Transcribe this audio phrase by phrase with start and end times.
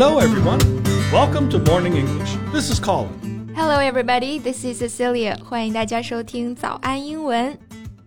[0.00, 0.58] Hello, everyone.
[1.12, 2.36] Welcome to Morning English.
[2.52, 3.10] This is Colin.
[3.54, 4.40] Hello, everybody.
[4.40, 5.38] This is Cecilia.
[5.44, 7.56] 欢迎大家收听早安英文。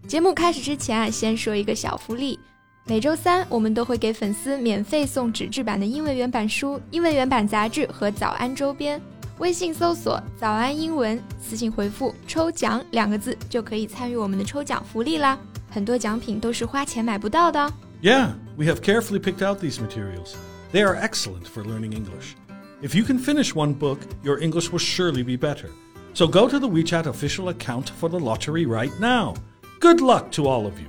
[0.07, 2.39] 节目开始之前啊，先说一个小福利。
[2.85, 8.99] 每周三，我们都会给粉丝免费送纸质版的英文原版书、英文原版杂志和早安周边。
[9.37, 15.37] 微信搜索“早安英文”，私信回复“抽奖”两个字，就可以参与我们的抽奖福利啦。
[15.69, 17.71] 很多奖品都是花钱买不到的。
[18.01, 20.33] Yeah, we have carefully picked out these materials.
[20.73, 22.35] They are excellent for learning English.
[22.81, 25.69] If you can finish one book, your English will surely be better.
[26.13, 29.35] So go to the WeChat official account for the lottery right now.
[29.79, 30.87] Good luck to all of you.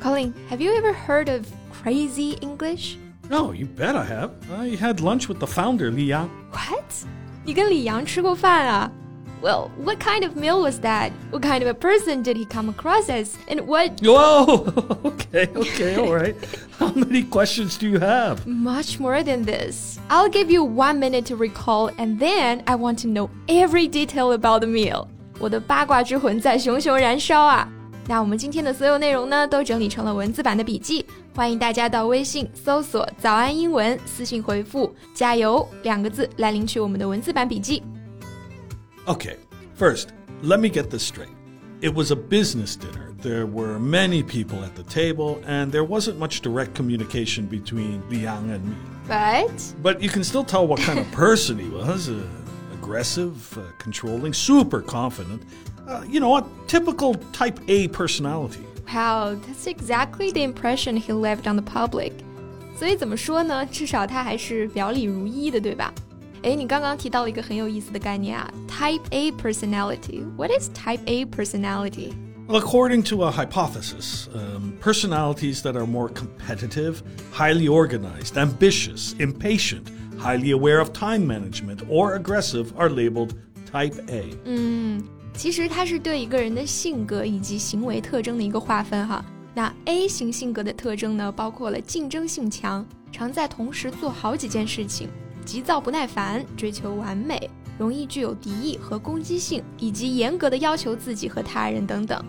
[0.00, 2.98] Colin, have you ever heard of crazy English?
[3.30, 4.32] Oh, you bet I have.
[4.50, 6.28] I had lunch with the founder, Li Yang.
[6.50, 7.06] What?
[7.46, 8.90] 你跟李阳吃过饭啊
[9.42, 11.12] ？well, what kind of meal was that?
[11.30, 13.36] What kind of a person did he come across as?
[13.48, 14.00] And what.
[14.02, 14.72] Whoa!
[15.04, 16.34] okay, okay, all right.
[16.78, 18.46] How many questions do you have?
[18.46, 19.98] Much more than this.
[20.08, 24.32] I'll give you one minute to recall, and then I want to know every detail
[24.32, 25.08] about the meal.
[25.38, 27.68] 我的八卦之魂在熊熊燃烧啊！
[28.06, 37.82] 那我们今天的所有内容呢，都整理成了文字版的笔记，欢迎大家到微信搜索“早安英文”，私信回复“加油”两个字来领取我们的文字版笔记。
[39.07, 39.37] Okay,
[39.75, 41.29] first, let me get this straight.
[41.81, 43.13] It was a business dinner.
[43.21, 48.19] There were many people at the table, and there wasn't much direct communication between Li
[48.19, 48.75] Yang and me.
[49.07, 49.73] But?
[49.81, 52.21] But you can still tell what kind of person he was uh,
[52.73, 55.41] aggressive, uh, controlling, super confident.
[55.87, 58.63] Uh, you know, a typical type A personality.
[58.93, 62.13] Wow, that's exactly the impression he left on the public.
[62.77, 63.65] 所以怎么说呢？
[63.65, 65.93] 至少他还是表里如一的，对吧？
[66.42, 70.22] 哎，你刚刚提到了一个很有意思的概念啊，Type A personality.
[70.36, 72.12] What is Type A personality?
[72.46, 76.96] Well, according to a hypothesis, um, personalities that are more competitive,
[77.32, 79.84] highly organized, ambitious, impatient,
[80.18, 83.30] highly aware of time management, or aggressive are labeled
[83.72, 84.24] Type A.
[84.44, 85.02] 嗯，
[85.34, 89.24] 其实它是对一个人的性格以及行为特征的一个划分哈。
[89.54, 95.08] 那 A 型性格的特征呢，包括了竞争性强，常在同时做好几件事情。
[95.48, 102.24] 急躁不耐烦，追求完美，容易具有敌意和攻击性，以及严格的要求自己和他人等等。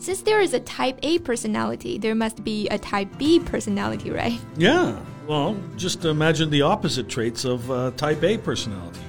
[0.00, 4.38] Since there is a type A personality, there must be a type B personality, right?
[4.56, 4.94] Yeah.
[5.26, 9.00] Well, just imagine the opposite traits of uh, type A personality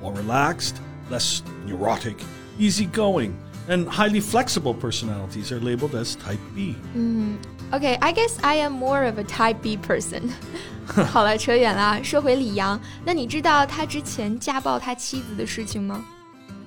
[0.00, 0.76] more relaxed,
[1.10, 2.16] less neurotic,
[2.58, 3.34] easygoing,
[3.68, 6.74] and highly flexible personalities are labeled as type B.
[6.96, 7.36] Mm,
[7.73, 10.29] Okay, I guess I am more of a Type B person.
[11.11, 12.79] 好了，扯远了，说回李阳。
[13.03, 16.05] 那你知道他之前家暴他妻子的事情吗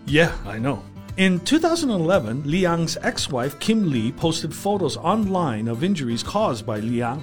[0.07, 0.79] ？Yeah, I know.
[1.17, 6.99] In 2011, Li Yang's ex-wife Kim Lee posted photos online of injuries caused by Li
[6.99, 7.23] Yang.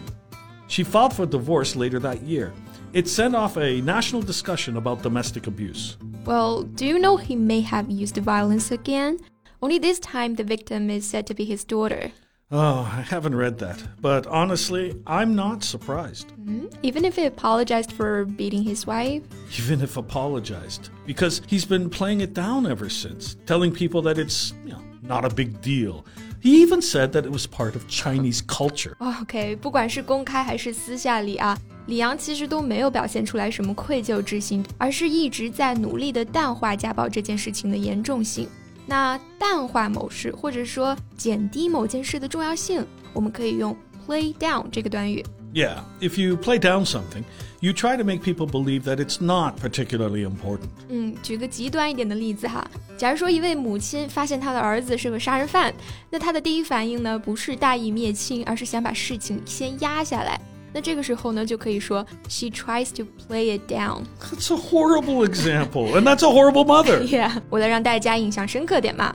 [0.67, 2.51] She filed for divorce later that year.
[2.93, 5.97] It sent off a national discussion about domestic abuse.
[6.25, 9.19] Well, do you know he may have used violence again?
[9.61, 12.11] Only this time the victim is said to be his daughter.
[12.52, 13.78] Oh, I haven't read that.
[14.00, 16.32] But honestly, I'm not surprised.
[16.32, 16.66] Mm-hmm.
[16.82, 19.22] Even if he apologized for beating his wife?
[19.56, 20.91] Even if apologized.
[21.06, 25.24] Because he's been playing it down ever since, telling people that it's, you know, not
[25.24, 26.04] a big deal.
[26.41, 28.96] He even said that it was part of Chinese culture.
[28.98, 38.48] OK，不管是公开还是私下里啊，李阳其实都没有表现出来什么愧疚之心，而是一直在努力的淡化家暴这件事情的严重性。
[38.85, 43.75] 那淡化某事或者说减低某件事的重要性，我们可以用
[44.07, 45.25] play down 这个短语。
[45.53, 47.23] Yeah, if you play down something,
[47.62, 50.68] you try to make people believe that it's not particularly important.
[50.90, 55.73] 嗯，举个极端一点的例子哈，假如说一位母亲发现她的儿子是个杀人犯，
[56.09, 60.40] 那她的第一反应呢，不是大义灭亲，而是想把事情先压下来。
[60.74, 64.04] 那这个时候呢，就可以说 she tries to play it down.
[64.20, 67.02] That's a horrible example, and that's a horrible mother.
[67.02, 69.14] yeah， 为了让大家印象深刻点嘛。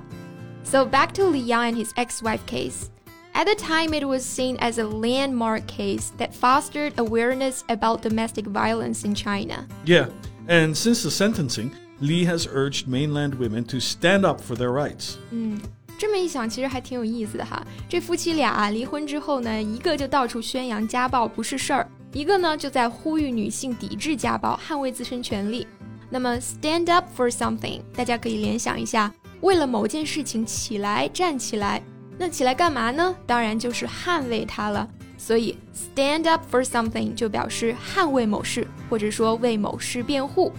[0.64, 2.90] So back to Li Yang and his ex-wife case.
[3.34, 8.46] At the time, it was seen as a landmark case that fostered awareness about domestic
[8.46, 9.66] violence in China.
[9.86, 10.08] Yeah,
[10.48, 11.72] and since the sentencing,
[12.02, 15.18] Li has urged mainland women to stand up for their rights.
[15.32, 15.60] 嗯。
[16.01, 17.63] 这么一想，其实还挺有意思的哈。
[17.87, 25.67] 这夫妻俩离婚之后呢，一个就到处宣扬家暴不是事儿，一个呢就在呼吁女性抵制家暴，捍卫自身权利。
[26.09, 29.13] 那么 stand up for something，大家可以联想一下，
[29.43, 31.83] 为了某件事情起来站起来，
[32.17, 33.15] 那起来干嘛呢？
[33.27, 34.89] 当然就是捍卫它了。
[35.19, 35.55] 所以
[35.95, 40.51] stand up for something 就表示捍卫某事，或者说为某事辩护。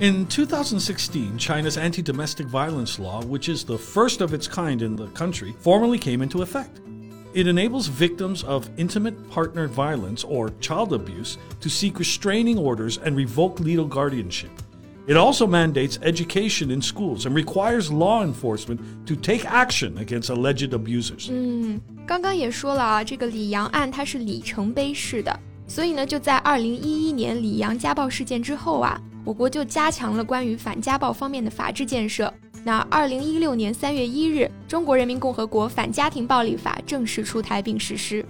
[0.00, 4.96] In 2016, China's anti domestic violence law, which is the first of its kind in
[4.96, 6.80] the country, formally came into effect.
[7.32, 13.16] It enables victims of intimate partner violence or child abuse to seek restraining orders and
[13.16, 14.50] revoke legal guardianship.
[15.06, 20.72] It also mandates education in schools and requires law enforcement to take action against alleged
[20.72, 21.28] abusers.
[21.30, 32.33] 嗯，刚刚也说了啊，这个李阳案它是里程碑式的，所以呢，就在二零一一年李阳家暴事件之后啊， 我国就加强了关于反家暴方面的法制建设。
[32.63, 38.25] 那二零一六年三月一日，《中国人民共和国反家庭暴力法》正式出台并实施。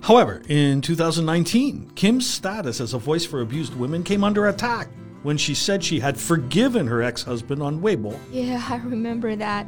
[0.00, 4.86] However, in 2019, Kim's status as a voice for abused women came under attack
[5.24, 8.12] when she said she had forgiven her ex-husband on Weibo.
[8.32, 9.66] Yeah, I remember that.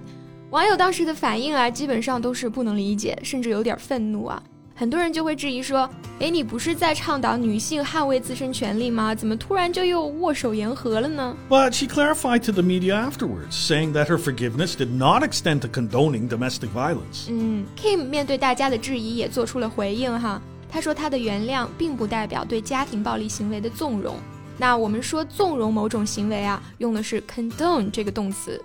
[0.50, 4.40] 网友当时的反应啊，基本上都是不能理解，甚至有点愤怒啊。
[4.79, 9.15] 很多人就会质疑说：“哎，你不是在倡导女性捍卫自身权利吗？
[9.15, 15.69] 怎么突然就又握手言和了呢？” But she clarified to the media afterwards, saying that her forgiveness did not extend to
[15.69, 17.29] condoning domestic violence.
[17.29, 20.41] 嗯，Kim 面对大家的质疑也做出了回应哈。
[20.69, 24.17] 他说他的原谅并不代表对家庭暴力行为的纵容。
[24.57, 28.61] 那我们说纵容某种行为啊，用的是 condone 这个动词。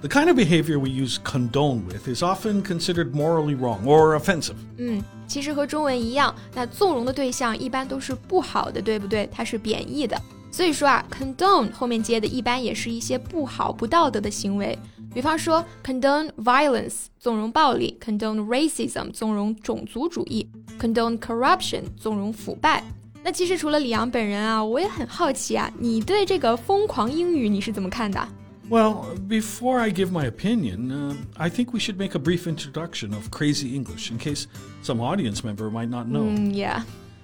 [0.00, 4.54] The kind of behavior we use condone with is often considered morally wrong or offensive.
[4.76, 5.02] 嗯，
[5.33, 9.27] 其实和中文一样，那纵容的对象一般都是不好的，对不对？
[9.31, 10.15] 它是贬义的。
[10.51, 14.77] 所以说啊，condone 后面接的一般也是一些不好、不道德的行为。
[15.11, 20.47] 比方说，condone violence 纵容暴力，condone racism 纵容种族主义
[20.79, 22.83] ，condone corruption 纵容腐败。
[23.23, 28.27] 那其实除了李阳本人啊，我也很好奇啊，你对这个疯狂英语你是怎么看的
[28.72, 33.14] ？well, before I give my opinion, uh, I think we should make a brief introduction
[33.14, 34.46] of Crazy English in case
[34.82, 36.24] some audience member might not know.
[36.24, 36.82] Mm, yeah.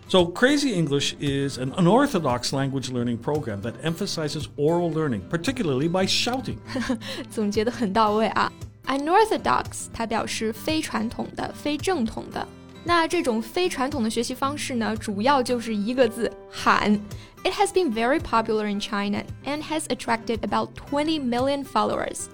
[0.08, 6.06] So, Crazy English is an unorthodox language learning program that emphasizes oral learning, particularly by
[6.06, 6.58] shouting.
[7.31, 8.52] 总结的很到位啊。
[8.86, 12.46] Unorthodox 它表示非传统的、非正统的。
[12.84, 17.00] 那这种非传统的学习方式呢，主要就是一个字喊。
[17.44, 22.28] it has been very popular in China and has attracted about 20 million followers.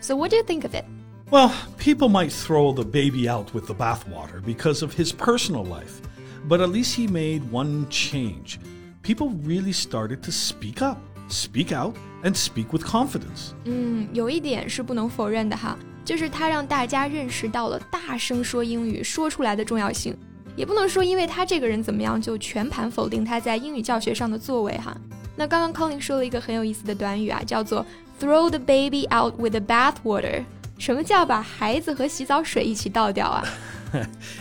[0.00, 0.84] So, what do you think of it?
[1.30, 6.00] Well, people might throw the baby out with the bathwater because of his personal life,
[6.48, 8.58] but at least he made one change.
[9.02, 10.98] People really started to speak up,
[11.28, 13.54] speak out, and speak with confidence.
[13.64, 20.16] 嗯，有一点是不能否认的哈， 就是他让大家认识到了大声说英语说出来的重要性。
[20.54, 24.96] 也不能说因为他这个人怎么样就全盘否定他在英语教学上的作为哈。
[25.36, 27.84] 那刚刚 Colin 说了一个很有意思的短语啊，叫做
[28.18, 30.44] throw the baby out with the bathwater。
[30.78, 33.44] 什么叫把孩子和洗澡水一起倒掉啊？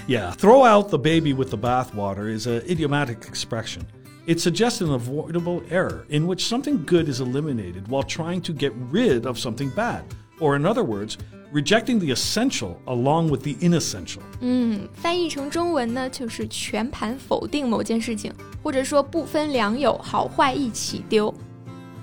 [0.08, 3.82] Yeah, throw out the baby with the bathwater is an idiomatic expression.
[4.26, 8.72] It suggests an avoidable error in which something good is eliminated while trying to get
[8.92, 10.04] rid of something bad.
[10.40, 11.18] Or, in other words,
[11.53, 14.21] rejecting the essential along with the inessential。
[14.41, 18.33] 嗯，翻译成中文呢，就是全盘否定某件事情，
[18.63, 21.33] 或者说不分良莠，好坏一起丢。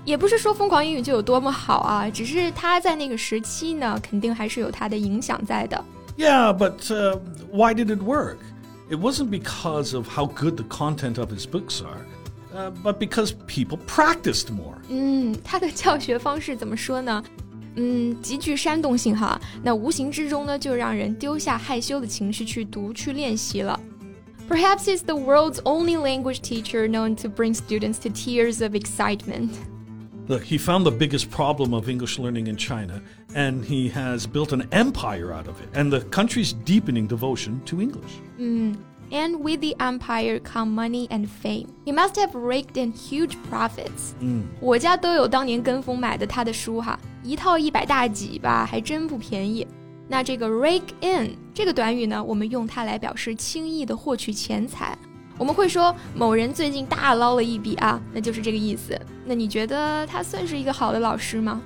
[0.05, 5.83] 也不是说疯狂英语就有多么好啊，只是它在那个时期呢，肯定还是有它的影响在的。
[6.17, 7.19] Yeah, but、uh,
[7.51, 8.37] why did it work?
[8.89, 12.05] It wasn't because of how good the content of his books are.
[12.55, 14.77] Uh, but because people practiced more.
[14.89, 17.21] 嗯，他的教学方式怎么说呢？
[17.76, 23.78] 嗯，极具煽动性哈，那无形之中呢，就让人丢下害羞的情绪去读、去练习了。
[24.48, 29.50] Perhaps he's the world's only language teacher known to bring students to tears of excitement.
[30.28, 33.00] Look, he found the biggest problem of English learning in China,
[33.34, 37.80] and he has built an empire out of it, and the country's deepening devotion to
[37.80, 38.20] English.
[38.38, 38.76] 嗯。
[39.11, 41.67] And with the empire come money and fame.
[41.85, 44.13] He must have raked in huge profits.
[44.19, 49.67] 嗯，我家都有当年跟风买的他的书哈，一套一百大几吧，还真不便宜。
[50.07, 54.97] 那这个 rake in 这个短语呢，我们用它来表示轻易的获取钱财。
[55.37, 58.99] 我们会说某人最近大捞了一笔啊，那就是这个意思。
[59.25, 61.61] 那你觉得他算是一个好的老师吗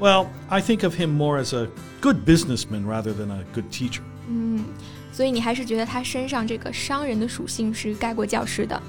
[0.00, 1.68] ？Well, I think of him more as a
[2.00, 4.02] good businessman rather than a good teacher.
[4.28, 4.64] 嗯。
[5.12, 8.80] 所以你还是觉得他身上这个商人的属性是盖过教师的。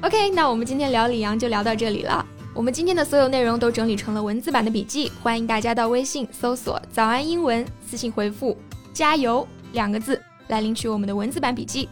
[0.00, 2.24] OK，那我们今天聊李阳就聊到这里了。
[2.54, 8.56] 我们今天的所有内容都整理成了文字版的笔记，欢迎大家到微信搜索“早安英文”，私信回复“
[8.94, 11.88] 加油”两个字来领取我们的文字版笔记。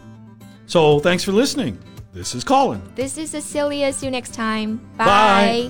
[0.65, 1.75] So thanks for listening.
[2.13, 2.79] This is Colin.
[2.95, 3.91] This is Cecilia.
[3.93, 4.79] See you next time.
[4.97, 5.69] Bye.